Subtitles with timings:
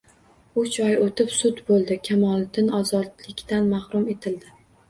[0.61, 4.61] Uch oy o`tib sud bo`ldi, Kamoliddin ozodlikdan mahrum etildi